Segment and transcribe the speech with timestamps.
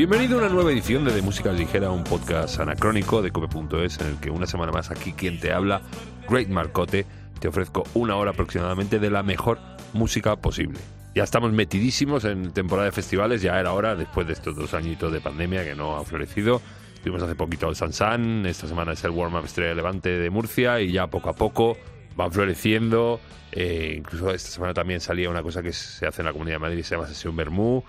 [0.00, 4.06] Bienvenido a una nueva edición de De Música Ligera, un podcast anacrónico de cope.es en
[4.06, 5.82] el que una semana más aquí quien te habla,
[6.26, 7.04] Great Marcote,
[7.38, 9.58] te ofrezco una hora aproximadamente de la mejor
[9.92, 10.80] música posible.
[11.14, 15.12] Ya estamos metidísimos en temporada de festivales, ya era hora, después de estos dos añitos
[15.12, 16.62] de pandemia que no ha florecido.
[17.02, 20.80] Tuvimos hace poquito el Sansan, esta semana es el Warm Up Estrella Levante de Murcia
[20.80, 21.76] y ya poco a poco
[22.16, 23.20] van floreciendo.
[23.52, 26.60] Eh, incluso esta semana también salía una cosa que se hace en la Comunidad de
[26.60, 27.84] Madrid, se llama Sesión Bermú.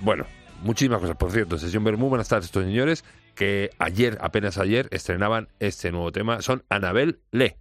[0.00, 0.26] Bueno,
[0.62, 1.16] muchísimas cosas.
[1.16, 3.04] Por cierto, Sesión Bermú, buenas tardes estos señores,
[3.34, 6.42] que ayer, apenas ayer, estrenaban este nuevo tema.
[6.42, 7.56] Son Anabel Le.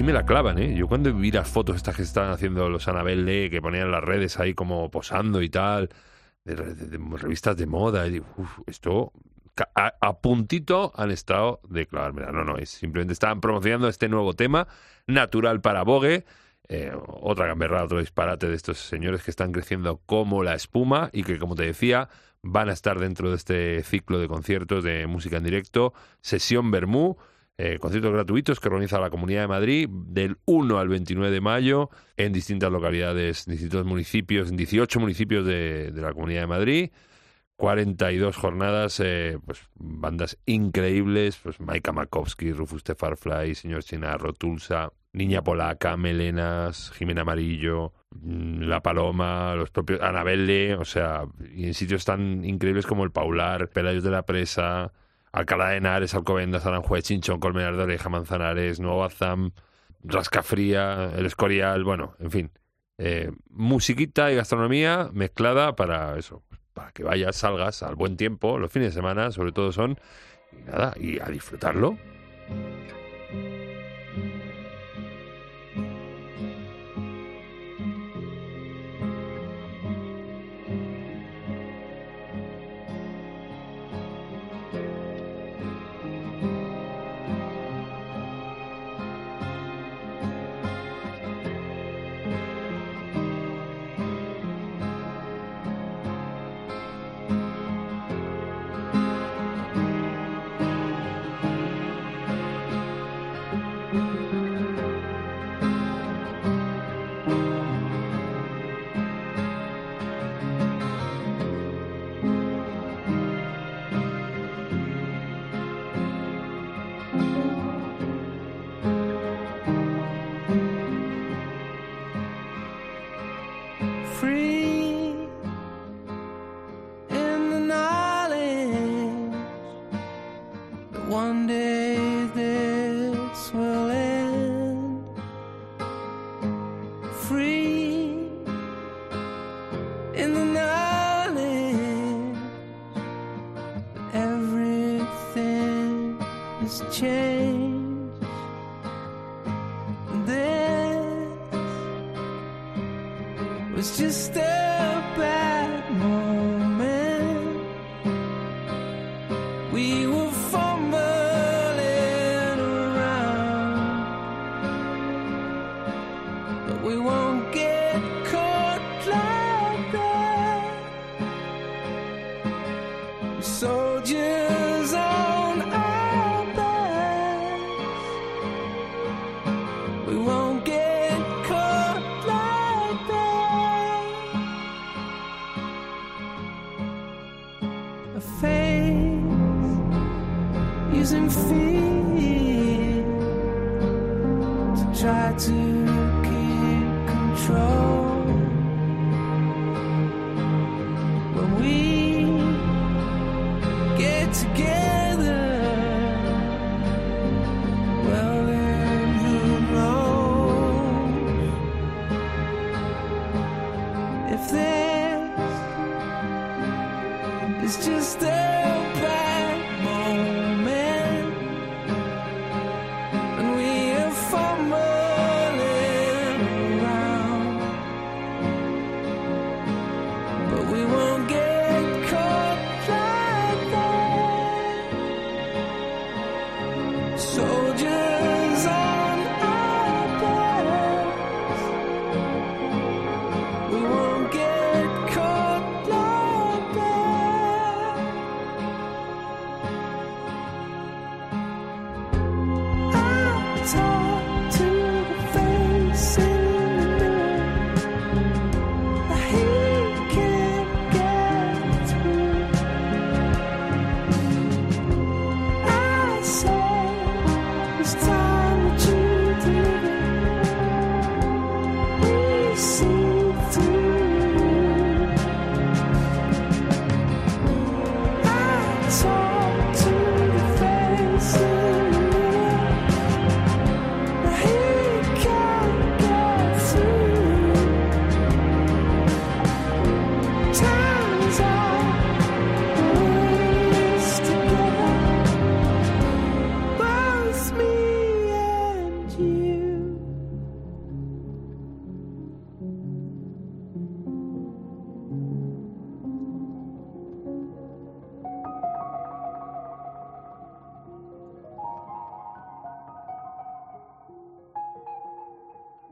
[0.00, 0.74] Casi me la clavan, ¿eh?
[0.74, 4.02] Yo cuando vi las fotos estas que estaban haciendo los Anabel Le, que ponían las
[4.02, 5.90] redes ahí como posando y tal,
[6.42, 9.12] de, de- de revistas de moda, y digo, "Uf, esto
[9.74, 12.32] a puntito han estado de clavármela.
[12.32, 14.68] No, no, es simplemente estaban promocionando este nuevo tema,
[15.06, 16.24] Natural para Vogue,
[16.68, 21.24] eh, otra gamberrada, otro disparate de estos señores que están creciendo como la espuma y
[21.24, 22.08] que, como te decía,
[22.40, 25.92] van a estar dentro de este ciclo de conciertos de música en directo,
[26.22, 27.18] Sesión Bermú,
[27.62, 31.90] eh, conciertos gratuitos que organiza la Comunidad de Madrid del 1 al 29 de mayo
[32.16, 36.90] en distintas localidades, distintos municipios, en 18 municipios de, de la Comunidad de Madrid.
[37.56, 44.90] 42 jornadas, eh, pues bandas increíbles, pues Maika Makowski, Rufus the Farfly, Señor Chinarro, Tulsa,
[45.12, 51.74] Niña Polaca, Melenas, Jimena Amarillo, mm, La Paloma, los propios Anabelle, o sea, y en
[51.74, 54.94] sitios tan increíbles como el Paular, Pelayos de la Presa,
[55.32, 59.52] Alcalá de Henares, Alcobendas, Aranjuez, Chinchón, Colmenar de Oreja, Manzanares, Nuevo Bazam,
[60.02, 62.50] Rascafría, El Escorial, bueno, en fin.
[62.98, 66.42] Eh, musiquita y gastronomía mezclada para eso,
[66.74, 69.98] para que vayas, salgas al buen tiempo, los fines de semana sobre todo son,
[70.52, 71.96] y nada, y a disfrutarlo.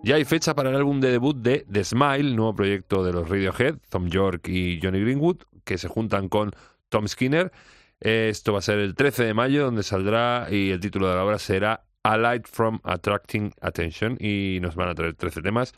[0.09, 3.29] Ya hay fecha para el álbum de debut de The Smile, nuevo proyecto de los
[3.29, 6.53] Radiohead, Tom York y Johnny Greenwood, que se juntan con
[6.88, 7.53] Tom Skinner.
[8.00, 11.27] Esto va a ser el 13 de mayo, donde saldrá y el título de la
[11.27, 14.17] obra será A Light from Attracting Attention.
[14.19, 15.75] Y nos van a traer 13 temas,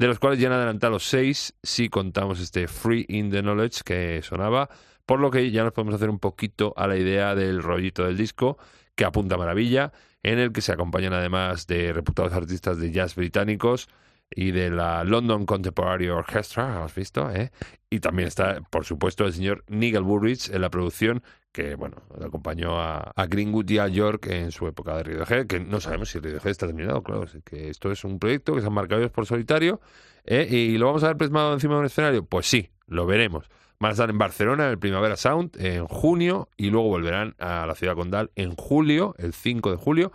[0.00, 4.20] de los cuales ya han adelantado 6 si contamos este Free in the Knowledge que
[4.24, 4.68] sonaba.
[5.06, 8.16] Por lo que ya nos podemos hacer un poquito a la idea del rollito del
[8.16, 8.58] disco,
[9.00, 9.92] que apunta maravilla,
[10.22, 13.88] en el que se acompañan además de reputados artistas de jazz británicos
[14.30, 17.30] y de la London Contemporary Orchestra, ¿has visto?
[17.30, 17.50] eh?
[17.88, 22.78] Y también está, por supuesto, el señor Nigel Burridge en la producción, que, bueno, acompañó
[22.78, 26.48] a, Greenwood y a York en su época de Radiohead, que no sabemos si Radiohead
[26.48, 29.80] está terminado, claro, que esto es un proyecto que se han marcado ellos por solitario,
[30.26, 30.46] ¿eh?
[30.46, 33.48] y lo vamos a ver plasmado encima de un escenario, pues sí, lo veremos.
[33.80, 37.64] Van a estar en Barcelona en el Primavera Sound en junio y luego volverán a
[37.64, 40.12] la ciudad condal en julio, el 5 de julio,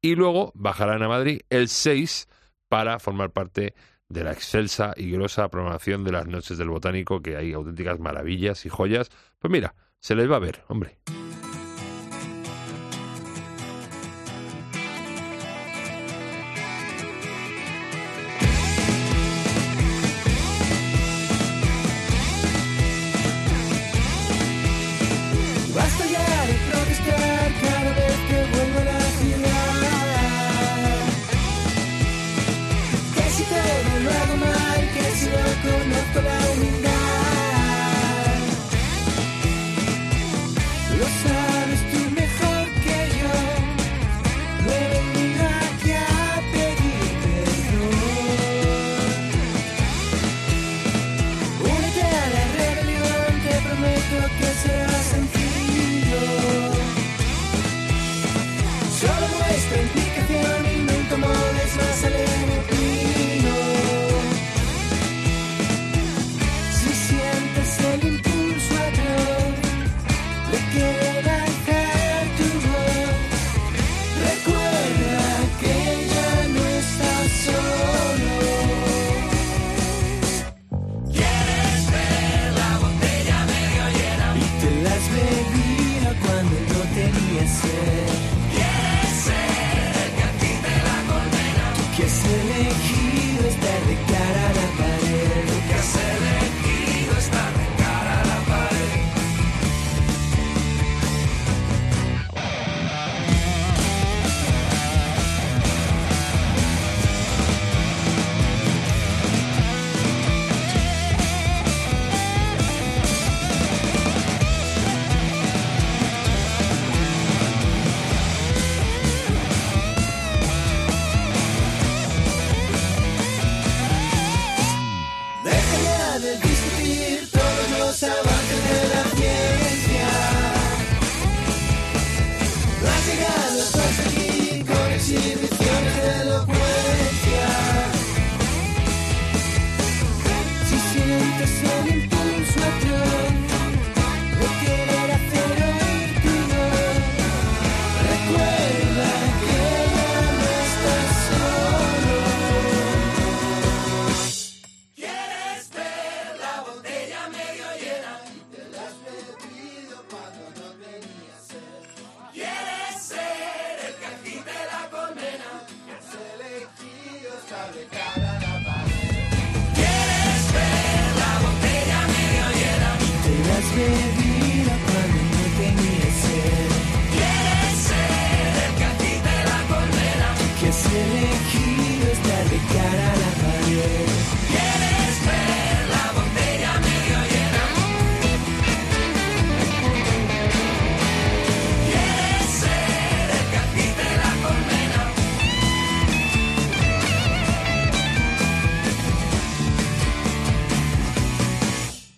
[0.00, 2.28] y luego bajarán a Madrid el 6
[2.68, 3.74] para formar parte
[4.08, 8.64] de la excelsa y grosa programación de las Noches del Botánico, que hay auténticas maravillas
[8.66, 9.10] y joyas.
[9.40, 10.98] Pues mira, se les va a ver, hombre.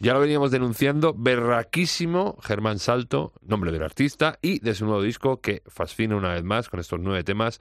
[0.03, 5.43] Ya lo veníamos denunciando, berraquísimo Germán Salto, nombre del artista, y de su nuevo disco
[5.43, 7.59] que fascina una vez más con estos nueve temas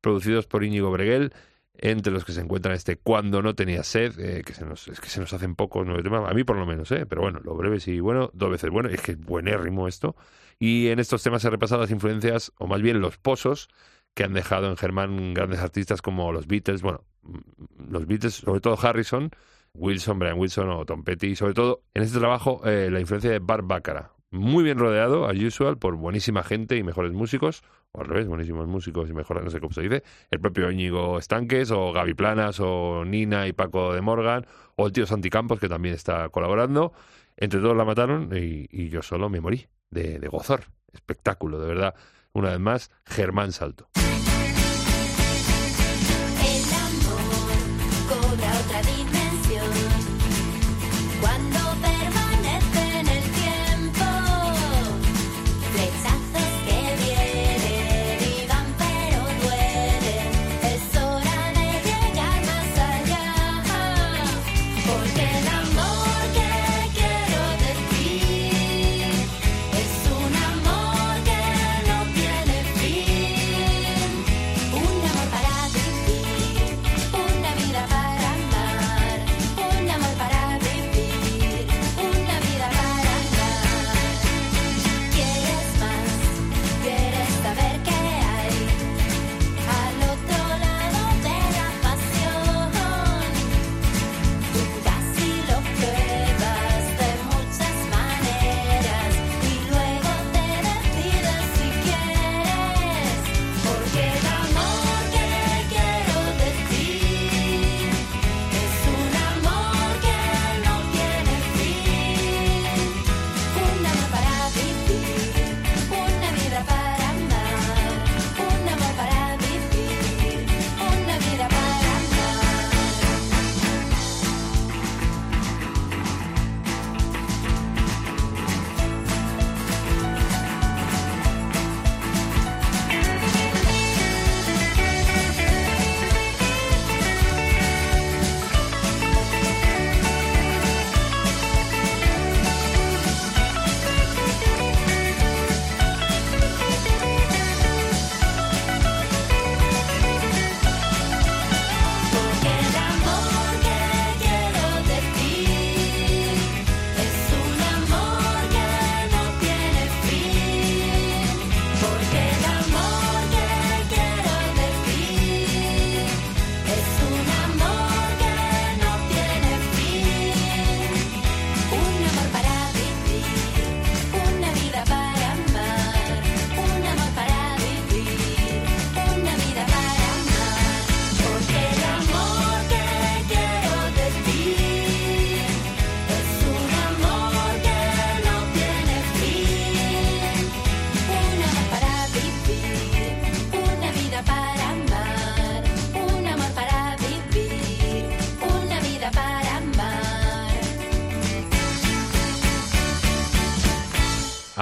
[0.00, 1.32] producidos por Íñigo Breguel,
[1.74, 5.00] entre los que se encuentran este Cuando no tenía sed, eh, que se nos, es
[5.00, 7.40] que se nos hacen pocos nueve temas, a mí por lo menos, eh, pero bueno,
[7.42, 10.14] lo breve sí bueno, dos veces bueno, es que es buenérrimo esto.
[10.60, 13.68] Y en estos temas se repasan las influencias, o más bien los pozos,
[14.14, 18.60] que han dejado en Germán grandes artistas como los Beatles, bueno, mm, los Beatles, sobre
[18.60, 19.32] todo Harrison,
[19.74, 23.30] Wilson, Brian Wilson o Tom Petty, y sobre todo en este trabajo eh, la influencia
[23.30, 24.10] de Bart Baccarat.
[24.30, 27.62] Muy bien rodeado, as usual, por buenísima gente y mejores músicos,
[27.92, 31.18] o al revés, buenísimos músicos y mejores, no sé cómo se dice, el propio Íñigo
[31.18, 35.60] Estanques, o Gaby Planas, o Nina y Paco de Morgan, o el tío Santi Campos,
[35.60, 36.92] que también está colaborando.
[37.36, 40.64] Entre todos la mataron y, y yo solo me morí de, de gozor.
[40.92, 41.94] Espectáculo, de verdad.
[42.32, 43.88] Una vez más, Germán Salto.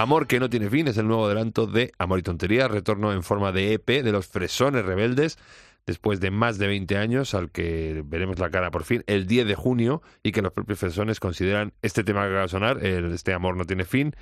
[0.01, 3.21] Amor que no tiene fin es el nuevo adelanto de Amor y Tontería, retorno en
[3.23, 5.37] forma de EP de los Fresones Rebeldes,
[5.85, 9.45] después de más de 20 años, al que veremos la cara por fin el 10
[9.47, 13.13] de junio, y que los propios Fresones consideran este tema que acaba de sonar, el-
[13.13, 14.15] este Amor no tiene fin,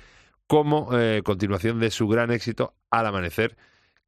[0.46, 3.56] como eh, continuación de su gran éxito Al Amanecer,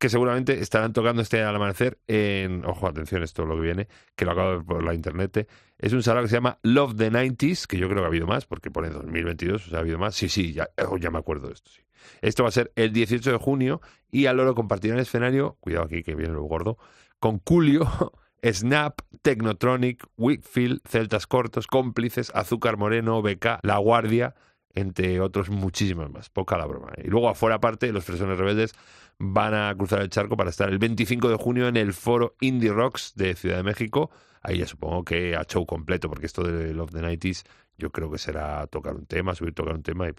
[0.02, 2.64] que seguramente estarán tocando este Al Amanecer en...
[2.64, 3.86] Ojo, atención, esto es lo que viene,
[4.16, 5.36] que lo acabo de ver por la internet.
[5.36, 5.46] eh.
[5.78, 8.26] Es un salón que se llama Love the 90s, que yo creo que ha habido
[8.26, 10.16] más, porque pone 2022, o sea, ha habido más.
[10.16, 11.82] Sí, sí, ya, oh, ya me acuerdo de esto, sí.
[12.20, 15.84] Esto va a ser el 18 de junio y al loro compartirán el escenario, cuidado
[15.84, 16.78] aquí que viene lo gordo,
[17.20, 17.86] con Julio,
[18.44, 24.34] Snap, Technotronic, Whitfield, Celtas Cortos, Cómplices, Azúcar Moreno, BK, La Guardia,
[24.74, 26.30] entre otros muchísimos más.
[26.30, 26.92] Poca la broma.
[26.96, 27.02] ¿eh?
[27.04, 28.74] Y luego afuera aparte, los Fresones Rebeldes
[29.18, 32.72] van a cruzar el charco para estar el 25 de junio en el foro Indie
[32.72, 34.10] Rocks de Ciudad de México.
[34.42, 37.44] Ahí ya supongo que a show completo, porque esto de Love the 90s
[37.78, 40.12] yo creo que será tocar un tema, subir tocar un tema, y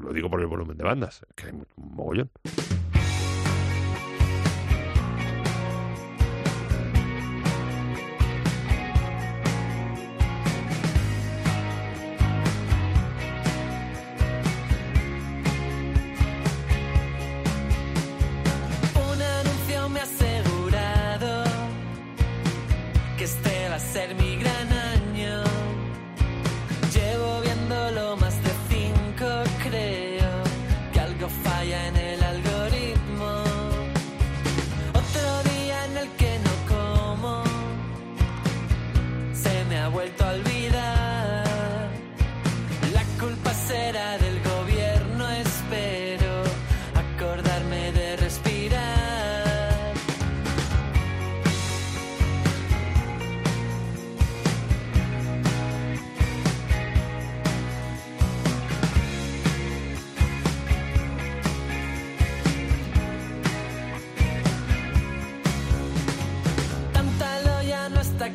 [0.00, 2.30] lo digo por el volumen de bandas, que hay un mogollón.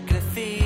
[0.05, 0.56] sacrifice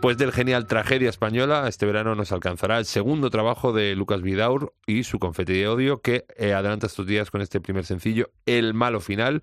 [0.00, 4.72] Después del genial Tragedia Española, este verano nos alcanzará el segundo trabajo de Lucas Vidaur
[4.86, 8.72] y su confeti de odio, que eh, adelanta estos días con este primer sencillo, El
[8.72, 9.42] Malo Final.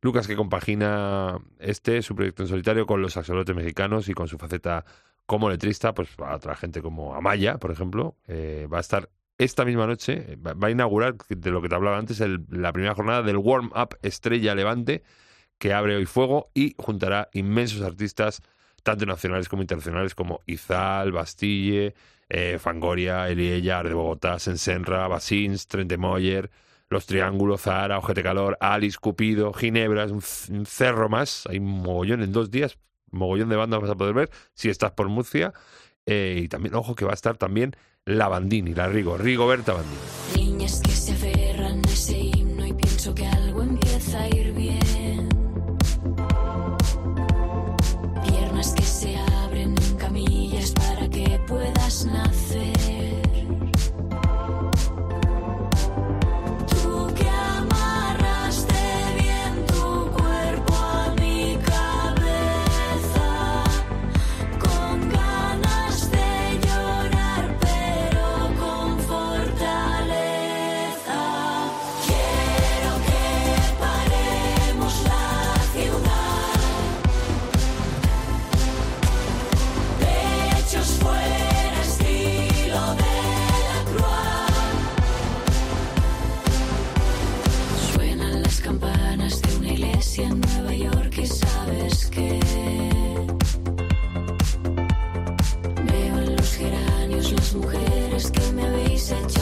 [0.00, 4.38] Lucas que compagina este, su proyecto en solitario, con los axolotes mexicanos y con su
[4.38, 4.84] faceta
[5.26, 9.64] como letrista, pues a otra gente como Amaya, por ejemplo, eh, va a estar esta
[9.64, 13.22] misma noche, eh, va a inaugurar, de lo que te hablaba antes, la primera jornada
[13.22, 15.02] del Warm Up Estrella Levante,
[15.58, 18.40] que abre hoy fuego y juntará inmensos artistas
[18.82, 21.94] tanto nacionales como internacionales, como Izal, Bastille,
[22.28, 26.50] eh, Fangoria, Eliellar de Bogotá, Sensenra, Basins, Trentemoyer,
[26.88, 32.22] Los Triángulos, Zahara, Ojete Calor, Alice, Cupido, Ginebra, es un, cerro más, hay un mogollón
[32.22, 32.78] en dos días,
[33.10, 35.52] mogollón de bandas vas a poder ver si estás por Murcia.
[36.06, 40.00] Eh, y también, ojo, que va a estar también la Bandini, la Rigo, Rigoberta Bandini.
[40.34, 40.80] Niñas
[99.10, 99.39] me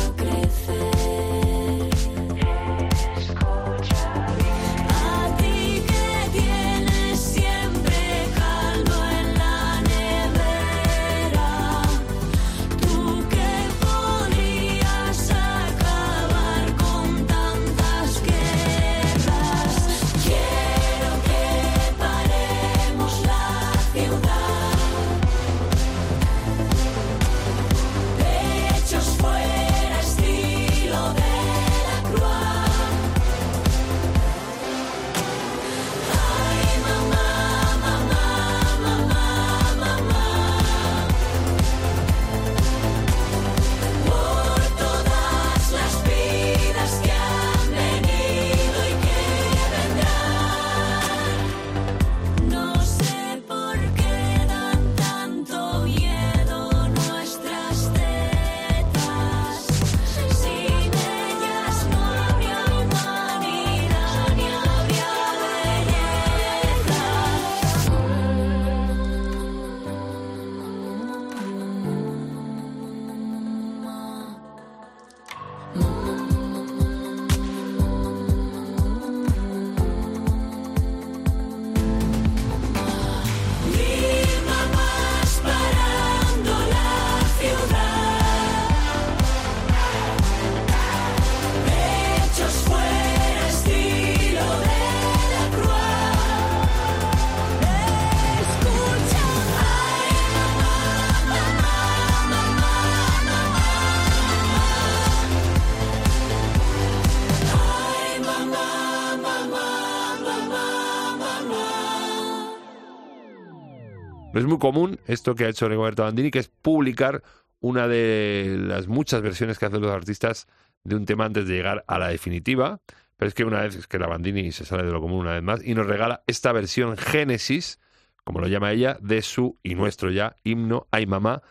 [114.49, 117.23] muy común esto que ha hecho Rigoberto Bandini, que es publicar
[117.61, 120.47] una de las muchas versiones que hacen los artistas
[120.85, 122.81] de un tema antes de llegar a la definitiva.
[123.17, 125.33] Pero es que una vez es que la Bandini se sale de lo común una
[125.33, 127.81] vez más y nos regala esta versión Génesis,
[128.25, 131.43] como lo llama ella, de su y nuestro ya himno Ay Mamá,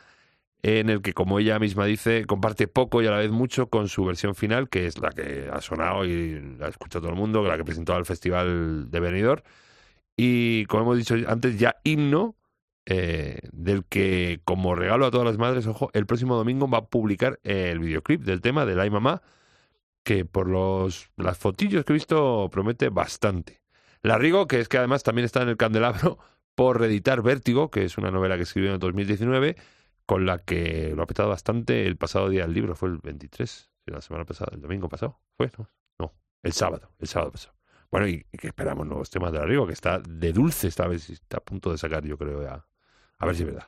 [0.63, 3.89] en el que, como ella misma dice, comparte poco y a la vez mucho con
[3.89, 7.43] su versión final, que es la que ha sonado y la escucha todo el mundo,
[7.43, 9.43] la que presentó al Festival de Benidorm.
[10.15, 12.36] Y como hemos dicho antes, ya himno,
[12.89, 16.85] eh, del que, como regalo a todas las madres, ojo, el próximo domingo va a
[16.85, 19.21] publicar el videoclip del tema de la Ay Mamá,
[20.05, 23.61] que por los las fotillos que he visto promete bastante.
[24.03, 26.17] La Rigo, que es que además también está en el candelabro
[26.55, 29.57] por reeditar Vértigo, que es una novela que escribió en 2019,
[30.05, 33.49] con la que lo ha petado bastante el pasado día del libro, fue el 23,
[33.49, 35.51] sí, la semana pasada, el domingo pasado, ¿fue?
[35.57, 35.69] No,
[35.99, 37.57] no el sábado, el sábado pasado.
[37.91, 40.87] Bueno, y, y que esperamos nuevos temas de la Rigo, que está de dulce esta
[40.87, 42.65] vez, y está a punto de sacar, yo creo, ya.
[43.19, 43.67] A ver si es verdad.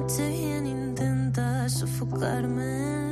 [0.00, 3.05] noche bien intentas sofocarme.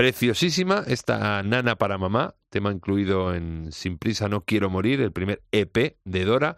[0.00, 5.42] Preciosísima esta Nana para Mamá, tema incluido en Sin Prisa No Quiero Morir, el primer
[5.52, 6.56] EP de Dora,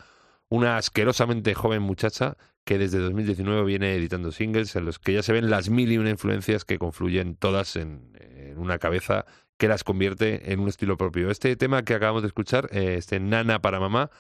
[0.48, 5.33] una asquerosamente joven muchacha que desde 2019 viene editando singles en los que ya se
[5.33, 8.14] ven las mil y una influencias que confluyen todas en,
[8.59, 9.26] una cabeza
[9.59, 11.28] que las convierte en un estilo propio.
[11.28, 14.12] Este tema que acabamos de escuchar, eh, este Nana para Mamá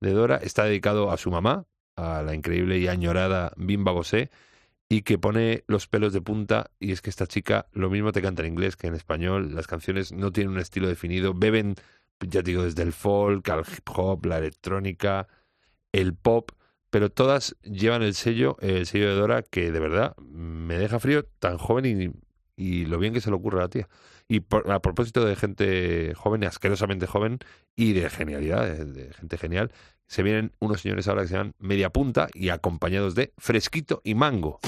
[0.00, 4.32] de Dora, está dedicado a su mamá, a la increíble y añorada Bimba Bosé,
[4.88, 8.22] y que pone los pelos de punta y es que esta chica lo mismo te
[8.22, 11.74] canta en inglés que en español, las canciones no tienen un estilo definido, beben,
[12.20, 15.28] ya te digo, desde el folk al hip hop, la electrónica,
[15.92, 16.50] el pop,
[16.90, 21.24] pero todas llevan el sello, el sello de Dora que de verdad me deja frío
[21.24, 22.10] tan joven y,
[22.56, 23.88] y lo bien que se le ocurre a la tía.
[24.28, 27.38] Y por- a propósito de gente joven, asquerosamente joven
[27.76, 29.72] y de genialidad, de, de gente genial,
[30.06, 34.14] se vienen unos señores ahora que se llaman Media Punta y acompañados de Fresquito y
[34.14, 34.60] Mango.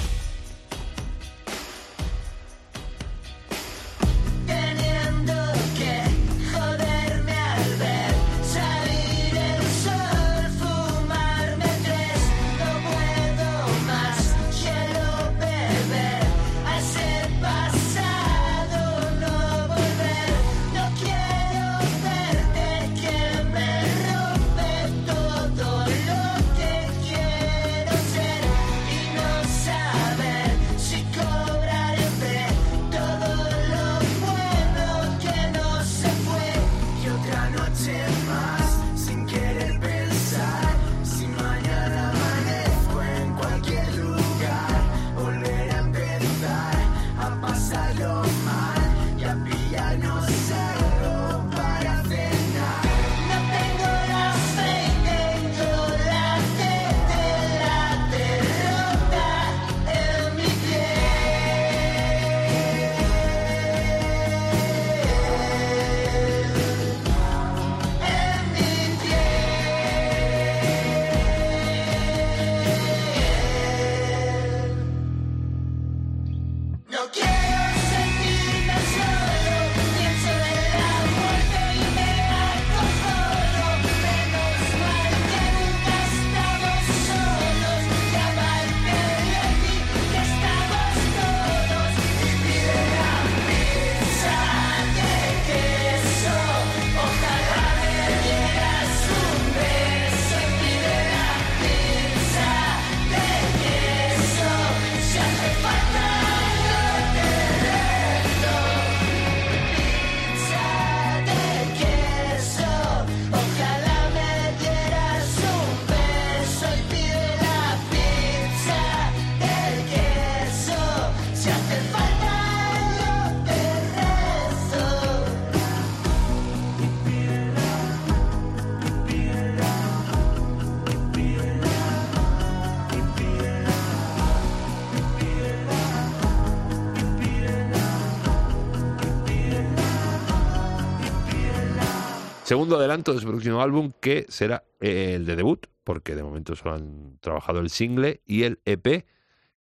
[142.46, 146.76] Segundo adelanto de su próximo álbum, que será el de debut, porque de momento solo
[146.76, 149.04] han trabajado el single y el EP,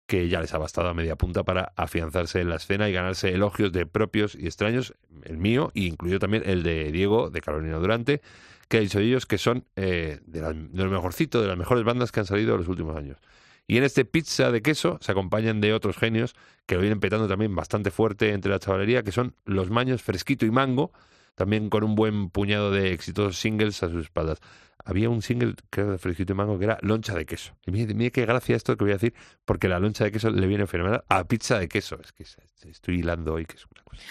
[0.08, 3.30] que ya les ha bastado a media punta para afianzarse en la escena y ganarse
[3.30, 7.78] elogios de propios y extraños, el mío, e incluido también el de Diego, de Carolina
[7.78, 8.22] Durante,
[8.68, 12.12] que ha dicho ellos que son eh, de, la- de mejorcito, de las mejores bandas
[12.12, 13.20] que han salido en los últimos años.
[13.68, 16.34] Y en este pizza de queso se acompañan de otros genios
[16.66, 20.48] que lo vienen petando también bastante fuerte entre la chavalería, que son Los Maños, Fresquito
[20.48, 20.92] y Mango,
[21.36, 24.40] también con un buen puñado de exitosos singles a sus espaldas.
[24.84, 27.54] Había un single que era de Fresquito y Mango que era Loncha de Queso.
[27.66, 29.14] Y mire, mire qué gracia esto que voy a decir,
[29.46, 32.00] porque la loncha de queso le viene fenomenal a pizza de queso.
[32.04, 32.24] Es que
[32.70, 34.02] estoy hilando hoy, que es una cosa.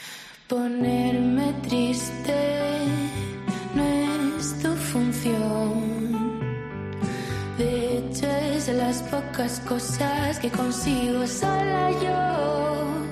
[0.48, 2.34] Ponerme triste
[3.74, 6.40] no es tu función.
[7.58, 13.09] De hecho, es de las pocas cosas que consigo sola yo.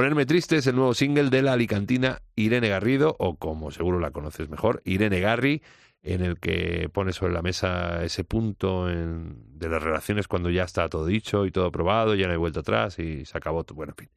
[0.00, 4.12] Ponerme triste es el nuevo single de la alicantina Irene Garrido, o como seguro la
[4.12, 5.62] conoces mejor, Irene Garri,
[6.02, 10.64] en el que pone sobre la mesa ese punto en- de las relaciones cuando ya
[10.64, 13.62] está todo dicho y todo probado, ya no hay vuelta atrás y se acabó.
[13.74, 14.08] Bueno, en fin.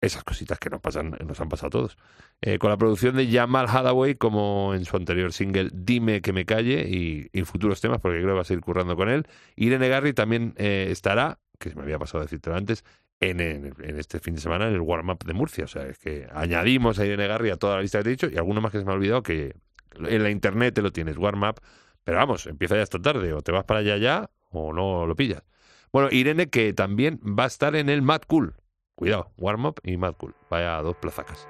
[0.00, 1.98] Esas cositas que nos pasan, nos han pasado a todos.
[2.40, 6.44] Eh, con la producción de Jamal Hadaway, como en su anterior single Dime que me
[6.44, 9.26] calle, y, y futuros temas, porque creo que va a seguir currando con él.
[9.56, 12.84] Irene Garri también eh, estará, que se me había pasado a decirte antes,
[13.20, 15.64] en, en- este fin de semana en el Warm Up de Murcia.
[15.64, 18.12] O sea, es que añadimos a Irene Garri a toda la lista que te he
[18.12, 19.54] dicho y alguno más que se me ha olvidado que
[19.96, 21.60] en la internet te lo tienes, Warm Up.
[22.04, 25.14] Pero vamos, empieza ya esta tarde, o te vas para allá ya o no lo
[25.14, 25.42] pillas.
[25.92, 28.54] Bueno, Irene que también va a estar en el Mad Cool.
[28.94, 30.34] Cuidado, Warm Up y Mad Cool.
[30.48, 31.46] Vaya dos plazacas.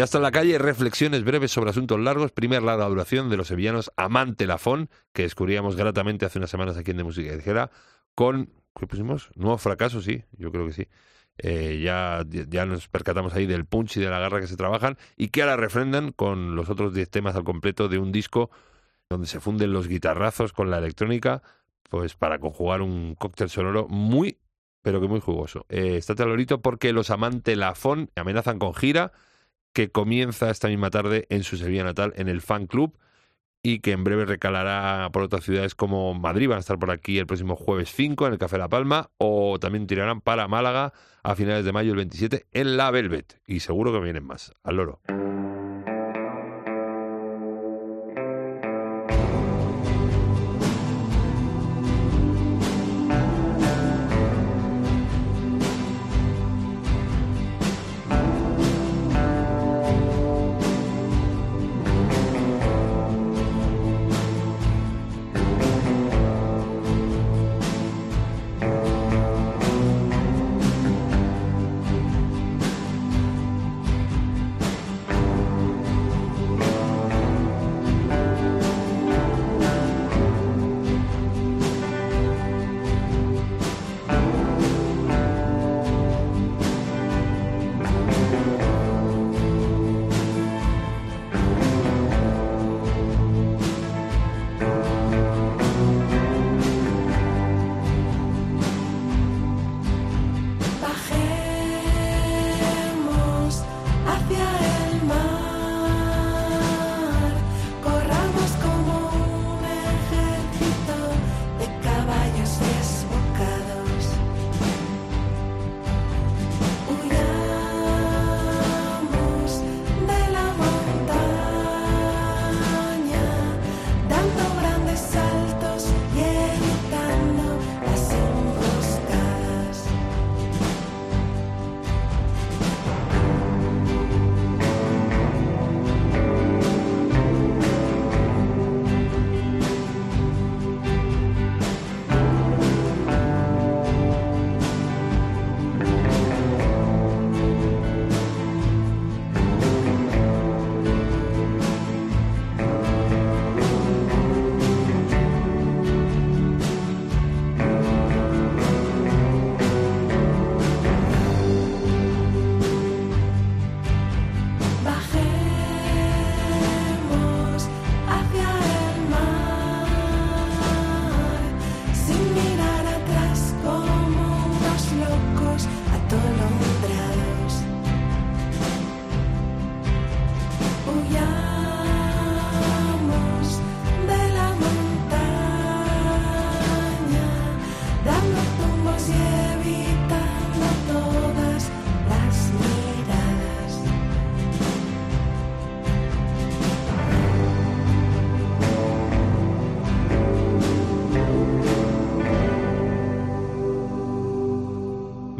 [0.00, 2.32] Ya está en la calle, reflexiones breves sobre asuntos largos.
[2.32, 6.92] Primer larga duración de los sevillanos Amante Lafón, que descubríamos gratamente hace unas semanas aquí
[6.92, 7.70] en De Música Ligera,
[8.14, 9.28] con, ¿qué pusimos?
[9.34, 10.88] Nuevo fracaso, sí, yo creo que sí.
[11.36, 14.96] Eh, ya, ya nos percatamos ahí del punch y de la garra que se trabajan
[15.18, 18.48] y que ahora refrendan con los otros 10 temas al completo de un disco
[19.10, 21.42] donde se funden los guitarrazos con la electrónica
[21.90, 24.38] pues para conjugar un cóctel sonoro muy,
[24.80, 25.66] pero que muy jugoso.
[25.68, 29.12] Eh, estate lorito porque los amantes Lafón amenazan con gira
[29.72, 32.96] que comienza esta misma tarde en su Sevilla natal en el Fan Club
[33.62, 37.18] y que en breve recalará por otras ciudades como Madrid, van a estar por aquí
[37.18, 40.92] el próximo jueves 5 en el Café La Palma o también tirarán para Málaga
[41.22, 44.52] a finales de mayo el 27 en La Velvet y seguro que vienen más.
[44.62, 45.00] Al loro.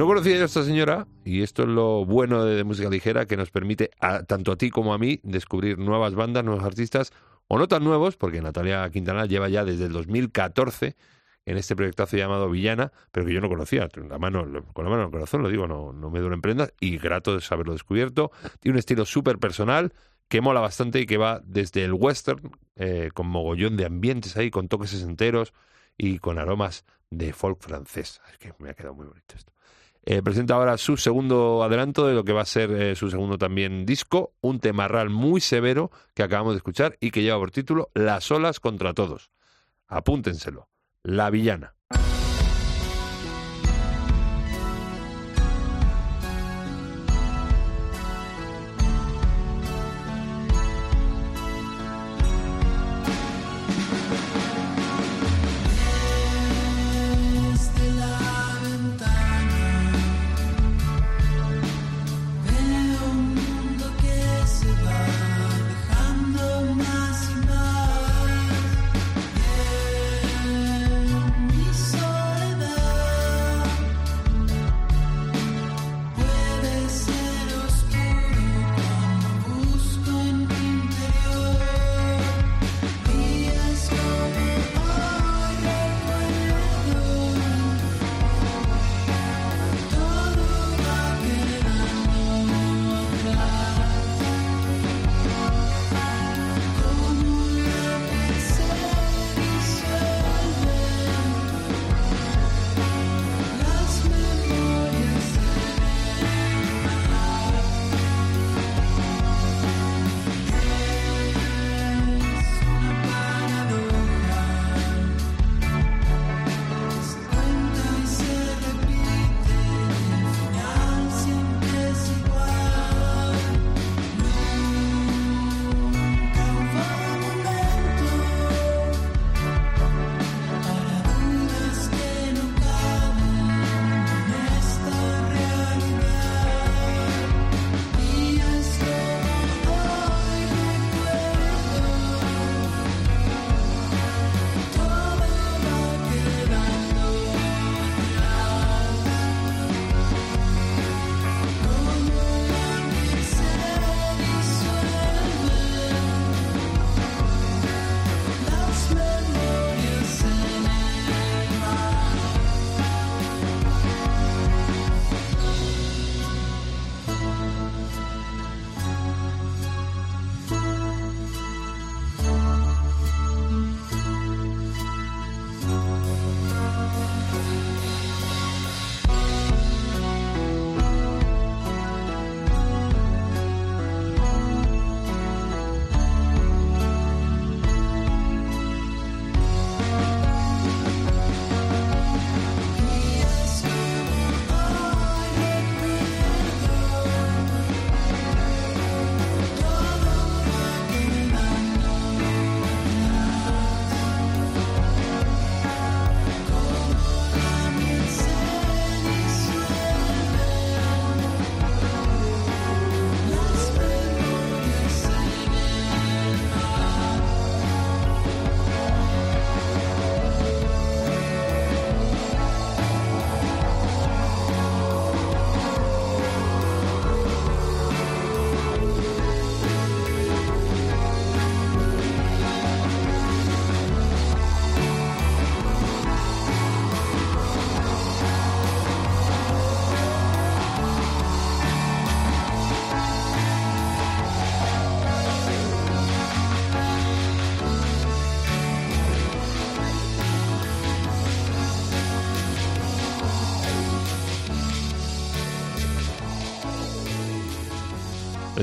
[0.00, 3.26] No conocía yo a esta señora y esto es lo bueno de, de música ligera
[3.26, 3.90] que nos permite
[4.26, 7.12] tanto a ti como a mí descubrir nuevas bandas, nuevos artistas
[7.48, 10.96] o no tan nuevos, porque Natalia Quintana lleva ya desde el 2014
[11.44, 13.90] en este proyectazo llamado Villana, pero que yo no conocía.
[14.08, 16.96] La mano, con la mano el corazón lo digo, no, no me duelen prendas y
[16.96, 18.30] grato de haberlo descubierto.
[18.60, 19.92] Tiene un estilo súper personal
[20.28, 24.50] que mola bastante y que va desde el western, eh, con mogollón de ambientes ahí,
[24.50, 25.52] con toques sesenteros
[25.98, 28.22] y con aromas de folk francés.
[28.32, 29.52] Es que me ha quedado muy bonito esto.
[30.02, 33.36] Eh, presenta ahora su segundo adelanto de lo que va a ser eh, su segundo
[33.36, 37.90] también disco, un temarral muy severo que acabamos de escuchar y que lleva por título
[37.94, 39.30] Las olas contra todos.
[39.86, 40.68] Apúntenselo.
[41.02, 41.74] La villana.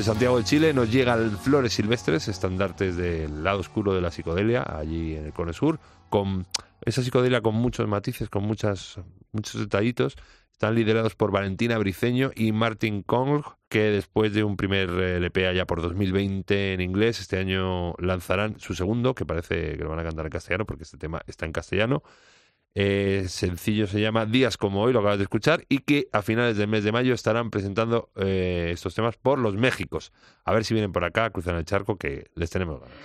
[0.07, 5.17] Santiago de Chile nos llegan Flores Silvestres, estandartes del lado oscuro de la psicodelia, allí
[5.17, 6.47] en el Cono Sur, con
[6.85, 9.01] esa psicodelia con muchos matices, con muchas,
[9.33, 10.15] muchos detallitos.
[10.53, 15.45] Están liderados por Valentina Briceño y Martin Kong, que después de un primer eh, LP
[15.45, 19.99] allá por 2020 en inglés, este año lanzarán su segundo, que parece que lo van
[19.99, 22.01] a cantar en castellano, porque este tema está en castellano.
[22.79, 26.57] Eh, sencillo se llama Días como hoy, lo acabas de escuchar, y que a finales
[26.57, 30.13] del mes de mayo estarán presentando eh, estos temas por los Méxicos.
[30.45, 32.95] A ver si vienen por acá, cruzan el charco, que les tenemos ganas.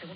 [0.00, 0.14] ¿Cómo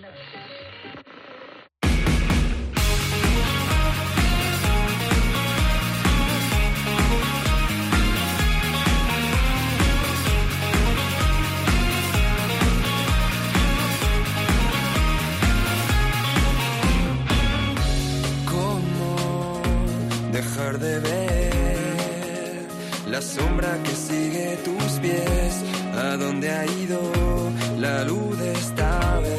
[20.76, 22.66] de ver
[23.06, 25.64] la sombra que sigue tus pies?
[25.96, 27.00] ¿A dónde ha ido
[27.78, 29.38] la luz de esta vez?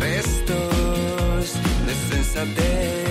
[0.00, 1.54] Restos
[1.86, 3.01] de sensatez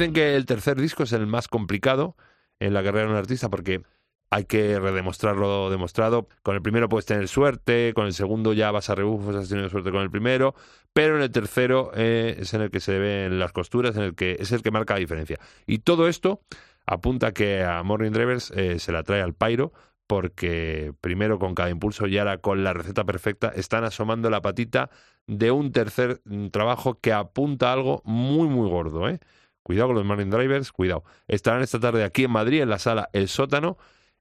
[0.00, 2.16] Dicen que el tercer disco es el más complicado
[2.58, 3.82] en la carrera de un artista porque
[4.30, 6.26] hay que redemostrar lo demostrado.
[6.42, 9.68] Con el primero puedes tener suerte, con el segundo ya vas a rebufos, has tenido
[9.68, 10.54] suerte con el primero,
[10.94, 14.14] pero en el tercero eh, es en el que se ven las costuras, en el
[14.14, 15.38] que es el que marca la diferencia.
[15.66, 16.40] Y todo esto
[16.86, 19.74] apunta que a Morning Drivers eh, se la trae al pairo
[20.06, 24.88] porque primero con cada impulso y ahora con la receta perfecta están asomando la patita
[25.26, 29.20] de un tercer mm, trabajo que apunta a algo muy muy gordo, ¿eh?
[29.62, 31.04] Cuidado con los Morning Drivers, cuidado.
[31.28, 33.76] Estarán esta tarde aquí en Madrid, en la sala El Sótano,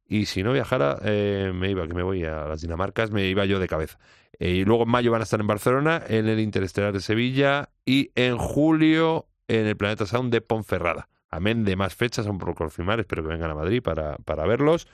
[0.05, 3.45] y si no viajara, eh, me iba, que me voy a las Dinamarcas, me iba
[3.45, 3.99] yo de cabeza.
[4.39, 7.69] Eh, y luego en mayo van a estar en Barcelona, en el Interestelar de Sevilla,
[7.85, 11.09] y en julio en el Planeta Sound de Ponferrada.
[11.29, 14.87] Amén de más fechas, aún por confirmar, espero que vengan a Madrid para, para verlos.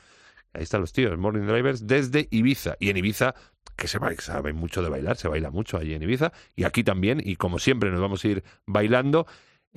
[0.53, 2.75] Ahí están los tíos, Morning Drivers, desde Ibiza.
[2.79, 3.35] Y en Ibiza,
[3.75, 6.31] que se baila, sabe mucho de bailar, se baila mucho allí en Ibiza.
[6.55, 9.27] Y aquí también, y como siempre nos vamos a ir bailando.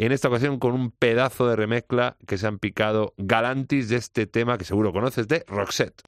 [0.01, 4.29] En esta ocasión con un pedazo de remezcla que se han picado Galantis de este
[4.29, 6.03] tema que seguro conoces de Roxette.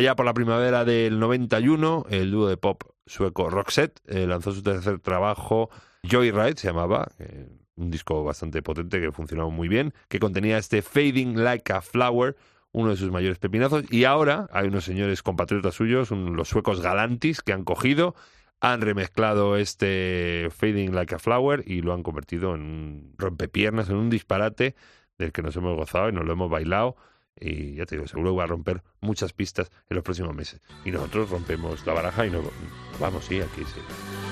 [0.00, 4.62] Allá por la primavera del 91, el dúo de pop sueco Roxette eh, lanzó su
[4.62, 5.68] tercer trabajo,
[6.10, 10.80] Joyride se llamaba, eh, un disco bastante potente que funcionaba muy bien, que contenía este
[10.80, 12.34] Fading Like a Flower,
[12.72, 17.42] uno de sus mayores pepinazos, y ahora hay unos señores compatriotas suyos, los suecos Galantis,
[17.42, 18.14] que han cogido,
[18.58, 23.96] han remezclado este Fading Like a Flower y lo han convertido en un rompepiernas, en
[23.96, 24.76] un disparate
[25.18, 26.96] del que nos hemos gozado y nos lo hemos bailado.
[27.40, 30.60] Y ya te digo, seguro va a romper muchas pistas en los próximos meses.
[30.84, 32.44] Y nosotros rompemos la baraja y nos
[33.00, 34.29] vamos, sí, aquí sí.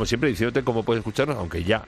[0.00, 1.84] Como siempre diciéndote cómo puedes escucharnos, aunque ya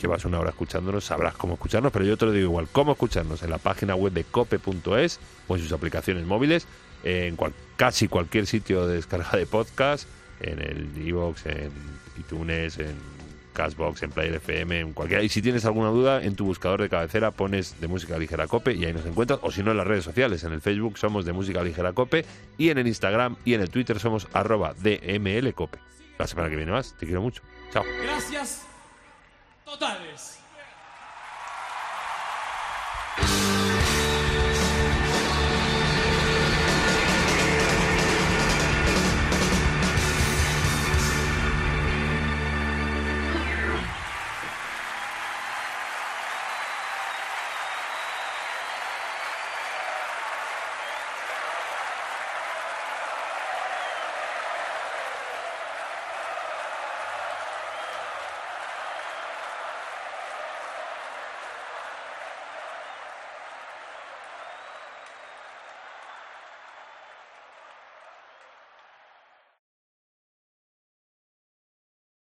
[0.00, 3.42] llevas una hora escuchándonos, sabrás cómo escucharnos, pero yo te lo digo igual, cómo escucharnos
[3.42, 6.66] en la página web de cope.es o en sus aplicaciones móviles,
[7.04, 7.36] en
[7.76, 10.08] casi cualquier sitio de descarga de podcast,
[10.40, 11.70] en el iVoox, en
[12.18, 12.94] iTunes, en
[13.52, 15.22] Cashbox, en Player FM, en cualquiera.
[15.22, 18.72] Y si tienes alguna duda, en tu buscador de cabecera pones de música ligera cope
[18.72, 21.26] y ahí nos encuentras, o si no en las redes sociales, en el Facebook somos
[21.26, 22.24] de música ligera cope
[22.56, 25.78] y en el Instagram y en el Twitter somos arroba DML cope.
[26.20, 26.94] La semana que viene más.
[26.98, 27.42] Te quiero mucho.
[27.72, 27.82] Chao.
[28.02, 28.66] Gracias.
[29.64, 30.38] Totales.